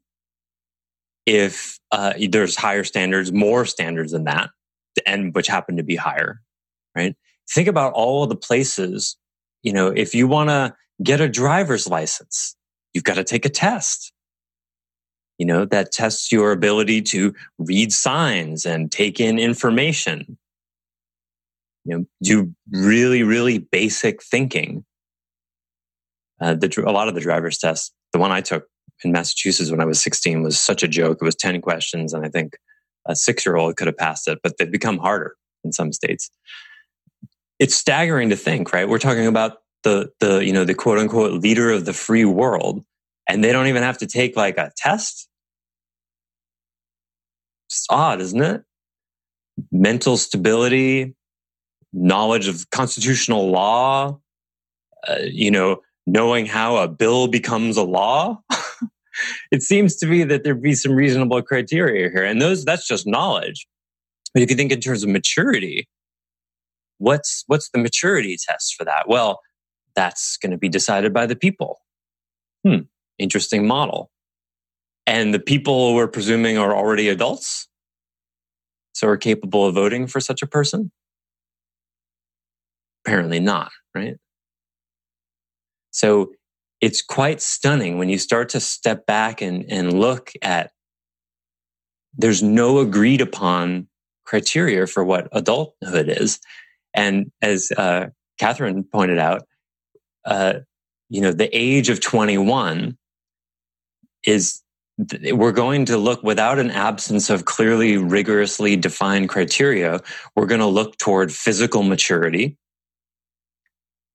if 1.27 1.79
uh, 1.91 2.13
there's 2.29 2.57
higher 2.57 2.85
standards, 2.85 3.33
more 3.33 3.65
standards 3.65 4.13
than 4.13 4.25
that, 4.25 4.51
and 5.07 5.35
which 5.35 5.49
happen 5.49 5.77
to 5.77 5.83
be 5.83 5.97
higher, 5.97 6.41
right? 6.97 7.17
Think 7.51 7.67
about 7.69 7.95
all 7.95 8.27
the 8.27 8.37
places. 8.37 9.17
You 9.63 9.73
know, 9.73 9.89
if 9.89 10.15
you 10.15 10.29
want 10.29 10.51
to, 10.51 10.75
get 11.03 11.21
a 11.21 11.29
driver's 11.29 11.89
license. 11.89 12.57
You've 12.93 13.05
got 13.05 13.15
to 13.15 13.25
take 13.25 13.45
a 13.45 13.51
test. 13.51 14.13
You 15.39 15.47
know, 15.47 15.65
that 15.65 15.93
tests 15.93 16.31
your 16.31 16.53
ability 16.53 17.03
to 17.03 17.35
read 17.59 17.93
signs 17.93 18.65
and 18.65 18.93
take 18.93 19.19
in 19.19 19.39
information. 19.39 20.39
You 21.85 21.99
know, 21.99 22.05
do 22.23 22.55
really, 22.71 23.23
really 23.23 23.59
basic 23.59 24.23
thinking. 24.23 24.85
Uh, 26.43 26.55
the, 26.55 26.83
a 26.85 26.91
lot 26.91 27.09
of 27.09 27.15
the 27.15 27.21
driver's 27.21 27.59
tests, 27.59 27.93
the 28.13 28.19
one 28.19 28.33
I 28.33 28.41
took 28.41 28.67
in 29.05 29.13
Massachusetts 29.13 29.71
when 29.71 29.81
I 29.81 29.85
was 29.85 30.03
16 30.03 30.43
was 30.43 30.59
such 30.59 30.83
a 30.83 30.89
joke. 30.89 31.19
It 31.21 31.25
was 31.25 31.37
10 31.37 31.61
questions, 31.61 32.13
and 32.13 32.25
I 32.25 32.29
think 32.29 32.57
a 33.07 33.15
six 33.15 33.47
year 33.47 33.57
old 33.57 33.77
could 33.77 33.87
have 33.87 33.97
passed 33.97 34.29
it, 34.29 34.39
but 34.43 34.59
they've 34.59 34.71
become 34.71 34.99
harder 34.99 35.37
in 35.65 35.73
some 35.73 35.93
states. 35.93 36.31
It's 37.59 37.75
staggering 37.75 38.31
to 38.31 38.37
think, 38.37 38.73
right? 38.73 38.89
We're 38.89 38.99
talking 38.99 39.27
about 39.27 39.59
the, 39.85 40.11
the, 40.21 40.45
you 40.45 40.53
know, 40.53 40.65
the 40.65 40.75
quote 40.75 40.99
unquote 40.99 41.41
leader 41.41 41.71
of 41.71 41.85
the 41.85 41.93
free 41.93 42.25
world, 42.25 42.85
and 43.29 43.43
they 43.43 43.53
don't 43.53 43.69
even 43.69 43.83
have 43.83 43.99
to 43.99 44.07
take 44.07 44.37
like 44.37 44.59
a 44.59 44.73
test. 44.77 45.29
It's 47.69 47.87
odd, 47.89 48.21
isn't 48.21 48.43
it? 48.43 48.63
Mental 49.71 50.17
stability, 50.17 51.15
knowledge 51.93 52.49
of 52.49 52.69
constitutional 52.71 53.51
law, 53.51 54.21
uh, 55.07 55.19
you 55.25 55.51
know, 55.51 55.81
knowing 56.07 56.47
how 56.47 56.77
a 56.77 56.89
bill 56.89 57.29
becomes 57.29 57.77
a 57.77 57.83
law. 57.83 58.41
it 59.53 59.63
seems 59.63 59.97
to 59.97 60.07
me 60.07 60.25
that 60.25 60.45
there'd 60.45 60.63
be 60.63 60.75
some 60.75 60.93
reasonable 60.93 61.43
criteria 61.43 62.11
here. 62.11 62.25
And 62.25 62.41
those, 62.41 62.65
that's 62.65 62.87
just 62.87 63.07
knowledge. 63.07 63.67
But 64.35 64.43
if 64.43 64.51
you 64.51 64.57
think 64.57 64.73
in 64.73 64.81
terms 64.81 65.03
of 65.03 65.11
maturity, 65.11 65.87
what's, 66.99 67.45
what's 67.47 67.71
the 67.71 67.79
maturity 67.79 68.37
test 68.41 68.75
for 68.77 68.85
that? 68.85 69.09
Well, 69.09 69.41
that's 69.95 70.37
going 70.39 70.53
to 70.53 70.59
be 70.59 70.69
decided 70.69 71.13
by 71.13 71.27
the 71.27 71.37
people. 71.37 71.81
Hmm. 72.67 72.81
Interesting 73.19 73.67
model. 73.67 74.11
And 75.07 75.35
the 75.35 75.41
people 75.41 75.95
we're 75.95 76.09
presuming 76.09 76.59
are 76.59 76.75
already 76.75 77.09
adults. 77.09 77.69
So 78.95 79.09
are 79.09 79.17
capable 79.17 79.67
of 79.67 79.75
voting 79.75 80.07
for 80.07 80.21
such 80.21 80.43
a 80.43 80.47
person? 80.47 80.93
Apparently 83.05 83.41
not, 83.41 83.73
right? 83.95 84.17
So 85.93 86.33
it's 86.81 87.01
quite 87.01 87.41
stunning 87.41 87.99
when 87.99 88.09
you 88.09 88.19
start 88.19 88.49
to 88.51 88.61
step 88.61 89.07
back 89.07 89.41
and, 89.41 89.65
and 89.71 89.99
look 89.99 90.33
at 90.43 90.73
there's 92.15 92.43
no 92.43 92.81
agreed 92.81 93.21
upon 93.21 93.87
criteria 94.25 94.87
for 94.87 95.05
what 95.05 95.29
adulthood 95.33 96.09
is. 96.09 96.41
And 96.93 97.31
as 97.41 97.71
uh, 97.73 98.09
Catherine 98.39 98.85
pointed 98.85 99.19
out, 99.19 99.43
uh, 100.25 100.55
you 101.09 101.21
know, 101.21 101.33
the 101.33 101.49
age 101.57 101.89
of 101.89 102.01
21 102.01 102.97
is 104.25 104.63
we're 105.33 105.53
going 105.53 105.85
to 105.87 105.97
look 105.97 106.23
without 106.23 106.59
an 106.59 106.71
absence 106.71 107.31
of 107.31 107.45
clearly 107.45 107.97
rigorously 107.97 108.77
defined 108.77 109.29
criteria 109.29 110.01
we're 110.37 110.47
going 110.47 110.61
to 110.61 110.67
look 110.67 110.97
toward 110.99 111.33
physical 111.33 111.83
maturity 111.83 112.57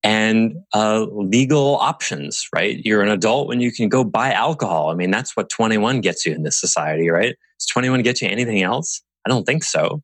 and 0.04 0.56
uh, 0.74 1.06
legal 1.12 1.78
options, 1.78 2.48
right? 2.54 2.80
You're 2.86 3.02
an 3.02 3.10
adult 3.10 3.48
when 3.48 3.60
you 3.60 3.72
can 3.72 3.90
go 3.90 4.04
buy 4.04 4.32
alcohol. 4.32 4.90
I 4.90 4.94
mean, 4.94 5.12
that's 5.12 5.36
what 5.36 5.50
21 5.50 6.02
gets 6.02 6.26
you 6.26 6.34
in 6.34 6.44
this 6.44 6.60
society, 6.60 7.10
right? 7.10 7.36
Does 7.60 7.68
21 7.68 8.04
get 8.04 8.22
you 8.22 8.30
anything 8.30 8.62
else? 8.62 9.02
I 9.26 9.30
don't 9.30 9.46
think 9.46 9.64
so. 9.64 10.02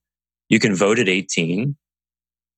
You 0.49 0.59
can 0.59 0.75
vote 0.75 0.99
at 0.99 1.07
18. 1.07 1.75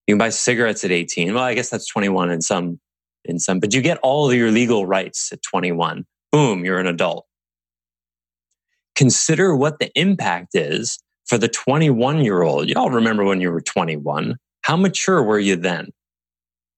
You 0.07 0.13
can 0.13 0.17
buy 0.17 0.29
cigarettes 0.29 0.83
at 0.83 0.91
18. 0.91 1.33
Well, 1.33 1.43
I 1.43 1.53
guess 1.53 1.69
that's 1.69 1.87
21 1.87 2.31
in 2.31 2.41
some, 2.41 2.79
in 3.25 3.39
some, 3.39 3.59
but 3.59 3.73
you 3.73 3.81
get 3.81 3.99
all 4.01 4.29
of 4.29 4.35
your 4.35 4.51
legal 4.51 4.85
rights 4.85 5.31
at 5.31 5.41
21. 5.43 6.05
Boom, 6.31 6.65
you're 6.65 6.79
an 6.79 6.87
adult. 6.87 7.25
Consider 8.95 9.55
what 9.55 9.79
the 9.79 9.91
impact 9.99 10.55
is 10.55 10.99
for 11.25 11.37
the 11.37 11.47
21 11.47 12.23
year 12.23 12.43
old. 12.43 12.69
Y'all 12.69 12.89
remember 12.89 13.23
when 13.23 13.41
you 13.41 13.51
were 13.51 13.61
21? 13.61 14.37
How 14.61 14.77
mature 14.77 15.21
were 15.21 15.39
you 15.39 15.55
then? 15.55 15.89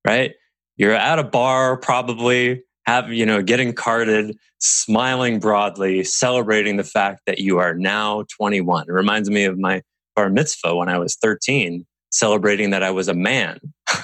Right? 0.06 0.34
You're 0.78 0.94
at 0.94 1.20
a 1.20 1.24
bar, 1.24 1.78
probably 1.78 2.63
have, 2.86 3.12
you 3.12 3.26
know, 3.26 3.42
getting 3.44 3.74
carded, 3.74 4.38
smiling 4.60 5.40
broadly, 5.40 6.04
celebrating 6.04 6.78
the 6.78 6.84
fact 6.84 7.22
that 7.26 7.40
you 7.40 7.58
are 7.58 7.74
now 7.74 8.24
21. 8.38 8.86
It 8.88 8.92
reminds 8.92 9.30
me 9.30 9.44
of 9.46 9.58
my 9.60 9.82
bar 10.16 10.30
mitzvah 10.30 10.76
when 10.76 10.88
I 10.88 10.98
was 10.98 11.16
13, 11.16 11.86
celebrating 12.12 12.70
that 12.70 12.84
I 12.84 12.92
was 12.92 13.08
a 13.08 13.13
man. 13.13 13.60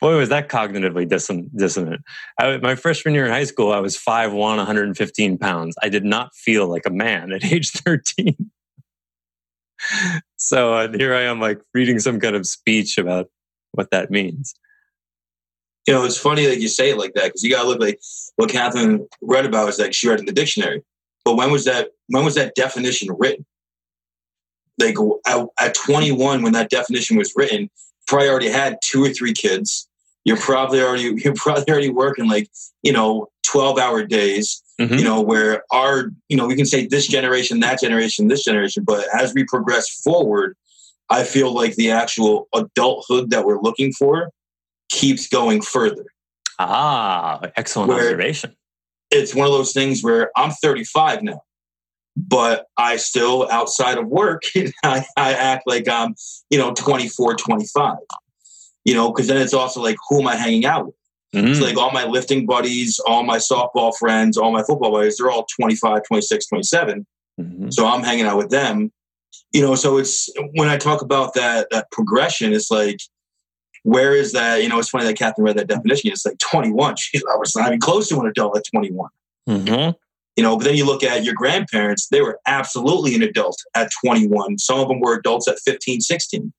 Boy, 0.00 0.16
was 0.16 0.28
that 0.28 0.48
cognitively 0.48 1.08
dissonant. 1.08 2.02
I, 2.38 2.58
my 2.58 2.76
freshman 2.76 3.14
year 3.14 3.24
in 3.24 3.32
high 3.32 3.44
school, 3.44 3.72
I 3.72 3.80
was 3.80 3.96
5'1, 3.96 4.34
115 4.34 5.38
pounds. 5.38 5.74
I 5.82 5.88
did 5.88 6.04
not 6.04 6.34
feel 6.34 6.68
like 6.68 6.86
a 6.86 6.90
man 6.90 7.32
at 7.32 7.44
age 7.52 7.70
13. 7.70 8.36
so 10.36 10.74
uh, 10.74 10.92
here 10.96 11.14
I 11.14 11.22
am, 11.22 11.40
like 11.40 11.60
reading 11.74 11.98
some 11.98 12.20
kind 12.20 12.36
of 12.36 12.46
speech 12.46 12.98
about 12.98 13.28
what 13.76 13.90
that 13.90 14.10
means. 14.10 14.54
You 15.86 15.94
know, 15.94 16.04
it's 16.04 16.18
funny 16.18 16.46
that 16.46 16.60
you 16.60 16.68
say 16.68 16.90
it 16.90 16.98
like 16.98 17.14
that 17.14 17.26
because 17.26 17.44
you 17.44 17.50
got 17.50 17.62
to 17.62 17.68
look 17.68 17.80
like 17.80 18.00
what 18.36 18.50
Catherine 18.50 19.06
read 19.20 19.46
about 19.46 19.68
is 19.68 19.78
like 19.78 19.94
she 19.94 20.08
read 20.08 20.18
in 20.18 20.26
the 20.26 20.32
dictionary. 20.32 20.82
But 21.24 21.36
when 21.36 21.50
was 21.50 21.64
that? 21.64 21.90
When 22.08 22.24
was 22.24 22.34
that 22.34 22.54
definition 22.54 23.08
written? 23.18 23.44
Like 24.78 24.96
at, 25.26 25.46
at 25.60 25.74
21, 25.74 26.42
when 26.42 26.52
that 26.52 26.70
definition 26.70 27.16
was 27.16 27.32
written, 27.34 27.70
probably 28.06 28.28
already 28.28 28.48
had 28.48 28.78
two 28.84 29.02
or 29.02 29.10
three 29.10 29.32
kids. 29.32 29.88
You're 30.24 30.36
probably 30.36 30.82
already 30.82 31.14
you're 31.24 31.34
probably 31.34 31.64
already 31.68 31.90
working 31.90 32.28
like 32.28 32.48
you 32.82 32.92
know 32.92 33.28
12 33.46 33.78
hour 33.78 34.04
days. 34.04 34.62
Mm-hmm. 34.80 34.94
You 34.94 35.04
know 35.04 35.22
where 35.22 35.62
our 35.70 36.10
you 36.28 36.36
know 36.36 36.46
we 36.46 36.56
can 36.56 36.66
say 36.66 36.86
this 36.86 37.06
generation, 37.06 37.60
that 37.60 37.80
generation, 37.80 38.28
this 38.28 38.44
generation, 38.44 38.84
but 38.84 39.06
as 39.14 39.34
we 39.34 39.44
progress 39.44 39.88
forward, 39.88 40.56
I 41.08 41.24
feel 41.24 41.52
like 41.52 41.76
the 41.76 41.90
actual 41.90 42.48
adulthood 42.54 43.30
that 43.30 43.44
we're 43.44 43.60
looking 43.60 43.92
for 43.92 44.30
keeps 44.88 45.28
going 45.28 45.62
further. 45.62 46.06
Ah, 46.58 47.40
excellent 47.56 47.88
where 47.88 47.98
observation. 47.98 48.56
It's 49.10 49.34
one 49.34 49.46
of 49.46 49.52
those 49.52 49.72
things 49.72 50.02
where 50.02 50.30
I'm 50.36 50.50
35 50.50 51.22
now, 51.22 51.42
but 52.16 52.66
I 52.76 52.96
still, 52.96 53.48
outside 53.50 53.98
of 53.98 54.08
work, 54.08 54.42
I, 54.84 55.04
I 55.16 55.32
act 55.34 55.64
like 55.66 55.88
I'm, 55.88 56.14
you 56.50 56.58
know, 56.58 56.72
24, 56.74 57.36
25. 57.36 57.98
You 58.84 58.94
know, 58.94 59.12
because 59.12 59.26
then 59.26 59.38
it's 59.38 59.54
also 59.54 59.82
like, 59.82 59.96
who 60.08 60.20
am 60.20 60.28
I 60.28 60.36
hanging 60.36 60.64
out 60.64 60.86
with? 60.86 60.94
Mm-hmm. 61.34 61.48
It's 61.48 61.60
like 61.60 61.76
all 61.76 61.90
my 61.90 62.04
lifting 62.04 62.46
buddies, 62.46 63.00
all 63.00 63.24
my 63.24 63.38
softball 63.38 63.92
friends, 63.96 64.36
all 64.36 64.52
my 64.52 64.62
football 64.62 64.92
buddies, 64.92 65.18
they're 65.18 65.30
all 65.30 65.44
25, 65.56 66.02
26, 66.04 66.46
27. 66.46 67.06
Mm-hmm. 67.40 67.70
So 67.70 67.86
I'm 67.86 68.02
hanging 68.02 68.26
out 68.26 68.38
with 68.38 68.50
them 68.50 68.92
you 69.52 69.60
know 69.60 69.74
so 69.74 69.98
it's 69.98 70.30
when 70.54 70.68
i 70.68 70.76
talk 70.76 71.02
about 71.02 71.34
that 71.34 71.66
that 71.70 71.90
progression 71.90 72.52
it's 72.52 72.70
like 72.70 72.98
where 73.82 74.14
is 74.14 74.32
that 74.32 74.62
you 74.62 74.68
know 74.68 74.78
it's 74.78 74.88
funny 74.88 75.04
that 75.04 75.16
catherine 75.16 75.44
read 75.44 75.56
that 75.56 75.68
definition 75.68 76.10
it's 76.10 76.26
like 76.26 76.38
21 76.38 76.96
She's, 76.98 77.22
i 77.32 77.36
was 77.36 77.54
not 77.56 77.68
even 77.68 77.80
close 77.80 78.08
to 78.08 78.18
an 78.20 78.26
adult 78.26 78.56
at 78.56 78.64
21 78.72 79.08
mm-hmm. 79.48 79.90
you 80.36 80.42
know 80.42 80.56
but 80.56 80.64
then 80.64 80.76
you 80.76 80.84
look 80.84 81.02
at 81.02 81.24
your 81.24 81.34
grandparents 81.34 82.08
they 82.08 82.20
were 82.20 82.38
absolutely 82.46 83.14
an 83.14 83.22
adult 83.22 83.56
at 83.74 83.90
21 84.04 84.58
some 84.58 84.80
of 84.80 84.88
them 84.88 85.00
were 85.00 85.14
adults 85.14 85.48
at 85.48 85.58
15 85.64 86.00
16 86.00 86.52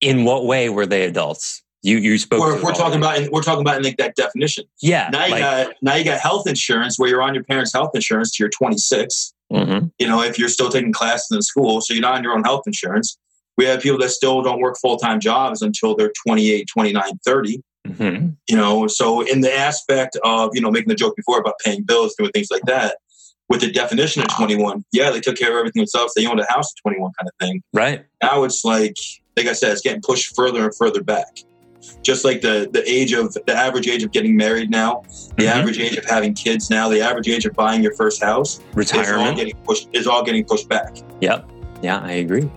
in 0.00 0.24
what 0.24 0.44
way 0.44 0.68
were 0.68 0.86
they 0.86 1.04
adults 1.04 1.64
you 1.84 1.98
you 1.98 2.18
spoke. 2.18 2.56
If 2.56 2.62
we're 2.62 2.72
talking 2.72 2.96
about 2.96 3.18
in, 3.18 3.30
we're 3.30 3.42
talking 3.42 3.60
about 3.60 3.82
like 3.84 3.98
that 3.98 4.16
definition. 4.16 4.64
Yeah. 4.80 5.10
Now 5.12 5.26
you 5.26 5.32
like, 5.32 5.40
got 5.40 5.74
now 5.82 5.94
you 5.96 6.04
got 6.04 6.18
health 6.18 6.48
insurance 6.48 6.98
where 6.98 7.10
you're 7.10 7.20
on 7.20 7.34
your 7.34 7.44
parents' 7.44 7.74
health 7.74 7.90
insurance 7.94 8.34
till 8.34 8.44
you're 8.44 8.50
26. 8.50 9.33
Mm-hmm. 9.54 9.86
You 9.98 10.08
know, 10.08 10.22
if 10.22 10.38
you're 10.38 10.48
still 10.48 10.70
taking 10.70 10.92
classes 10.92 11.28
in 11.32 11.42
school, 11.42 11.80
so 11.80 11.94
you're 11.94 12.02
not 12.02 12.14
on 12.14 12.22
your 12.22 12.32
own 12.32 12.44
health 12.44 12.62
insurance. 12.66 13.16
We 13.56 13.64
have 13.66 13.80
people 13.80 13.98
that 13.98 14.10
still 14.10 14.42
don't 14.42 14.60
work 14.60 14.76
full 14.82 14.96
time 14.96 15.20
jobs 15.20 15.62
until 15.62 15.94
they're 15.94 16.12
28, 16.26 16.66
29, 16.72 17.02
30. 17.24 17.60
Mm-hmm. 17.86 18.28
You 18.48 18.56
know, 18.56 18.86
so 18.86 19.20
in 19.20 19.42
the 19.42 19.52
aspect 19.52 20.16
of 20.24 20.50
you 20.54 20.60
know 20.60 20.70
making 20.70 20.88
the 20.88 20.94
joke 20.94 21.14
before 21.16 21.38
about 21.38 21.54
paying 21.64 21.82
bills, 21.82 22.14
doing 22.18 22.30
things 22.32 22.48
like 22.50 22.62
that, 22.62 22.96
with 23.48 23.60
the 23.60 23.70
definition 23.70 24.22
of 24.22 24.34
21, 24.34 24.84
yeah, 24.92 25.10
they 25.10 25.20
took 25.20 25.36
care 25.36 25.50
of 25.50 25.56
everything 25.56 25.80
themselves. 25.80 26.14
They 26.14 26.26
owned 26.26 26.40
a 26.40 26.46
house 26.50 26.72
at 26.72 26.90
21, 26.90 27.12
kind 27.18 27.28
of 27.28 27.46
thing. 27.46 27.62
Right 27.72 28.04
now, 28.22 28.44
it's 28.44 28.64
like 28.64 28.96
like 29.36 29.46
I 29.46 29.52
said, 29.52 29.72
it's 29.72 29.82
getting 29.82 30.02
pushed 30.02 30.34
further 30.34 30.64
and 30.64 30.74
further 30.74 31.02
back 31.02 31.26
just 32.02 32.24
like 32.24 32.40
the 32.40 32.68
the 32.72 32.88
age 32.90 33.12
of 33.12 33.34
the 33.34 33.54
average 33.54 33.88
age 33.88 34.02
of 34.02 34.12
getting 34.12 34.36
married 34.36 34.70
now, 34.70 35.02
the 35.36 35.44
mm-hmm. 35.44 35.58
average 35.58 35.78
age 35.78 35.96
of 35.96 36.04
having 36.04 36.34
kids 36.34 36.70
now, 36.70 36.88
the 36.88 37.00
average 37.00 37.28
age 37.28 37.46
of 37.46 37.54
buying 37.54 37.82
your 37.82 37.94
first 37.94 38.22
house, 38.22 38.60
retirement 38.74 39.08
is 39.08 39.28
all 39.28 39.34
getting 39.34 39.56
pushed, 39.64 39.88
is 39.92 40.06
all 40.06 40.24
getting 40.24 40.44
pushed 40.44 40.68
back. 40.68 40.96
Yep. 41.20 41.50
Yeah, 41.82 42.00
I 42.00 42.12
agree. 42.12 42.50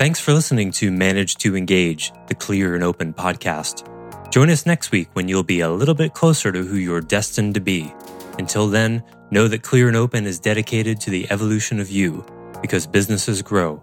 Thanks 0.00 0.18
for 0.18 0.32
listening 0.32 0.70
to 0.72 0.90
Manage 0.90 1.36
to 1.36 1.54
Engage, 1.54 2.12
the 2.28 2.34
Clear 2.34 2.74
and 2.74 2.82
Open 2.82 3.12
podcast. 3.12 3.86
Join 4.30 4.48
us 4.48 4.64
next 4.64 4.92
week 4.92 5.10
when 5.12 5.28
you'll 5.28 5.42
be 5.42 5.60
a 5.60 5.70
little 5.70 5.94
bit 5.94 6.14
closer 6.14 6.50
to 6.52 6.62
who 6.62 6.76
you're 6.76 7.02
destined 7.02 7.52
to 7.54 7.60
be. 7.60 7.92
Until 8.38 8.68
then, 8.68 9.02
know 9.30 9.46
that 9.48 9.62
Clear 9.62 9.88
and 9.88 9.96
Open 9.98 10.24
is 10.24 10.40
dedicated 10.40 11.00
to 11.00 11.10
the 11.10 11.30
evolution 11.30 11.80
of 11.80 11.90
you 11.90 12.24
because 12.62 12.86
businesses 12.86 13.42
grow 13.42 13.82